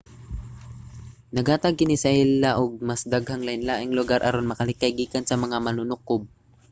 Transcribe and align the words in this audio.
naghatag 1.35 1.77
kini 1.79 1.95
sa 2.03 2.11
ila 2.23 2.51
og 2.61 2.71
mas 2.89 3.01
daghang 3.13 3.43
lainlaing 3.47 3.91
lugar 3.99 4.19
aron 4.23 4.49
makalikay 4.51 4.91
gikan 4.97 5.23
sa 5.27 5.41
mga 5.43 5.57
manunukob 5.65 6.21